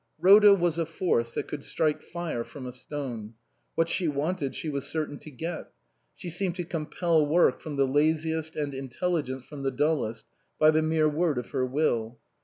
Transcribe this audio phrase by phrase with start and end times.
[0.19, 3.35] Rhoda was a force that could strike fire from a stone;
[3.75, 5.69] what she wanted she was certain to get;
[6.15, 10.25] she seemed to compel work from the laziest and intelligence from the dullest
[10.57, 12.17] by the mere word of her will.